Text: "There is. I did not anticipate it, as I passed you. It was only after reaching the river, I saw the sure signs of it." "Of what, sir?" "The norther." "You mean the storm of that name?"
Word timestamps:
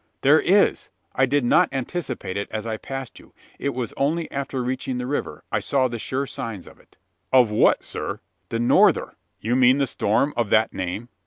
"There 0.21 0.39
is. 0.39 0.89
I 1.13 1.27
did 1.27 1.45
not 1.45 1.69
anticipate 1.71 2.35
it, 2.35 2.47
as 2.49 2.65
I 2.65 2.77
passed 2.77 3.19
you. 3.19 3.35
It 3.59 3.69
was 3.75 3.93
only 3.95 4.31
after 4.31 4.63
reaching 4.63 4.97
the 4.97 5.05
river, 5.05 5.43
I 5.51 5.59
saw 5.59 5.87
the 5.87 5.99
sure 5.99 6.25
signs 6.25 6.65
of 6.65 6.79
it." 6.79 6.97
"Of 7.31 7.51
what, 7.51 7.83
sir?" 7.83 8.19
"The 8.49 8.57
norther." 8.57 9.13
"You 9.41 9.55
mean 9.55 9.77
the 9.77 9.85
storm 9.85 10.33
of 10.35 10.49
that 10.49 10.73
name?" 10.73 11.09